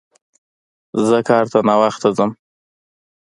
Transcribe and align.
زه 1.07 1.17
کار 1.29 1.45
ته 1.51 1.59
ناوخته 1.67 2.09
ځم 2.17 2.31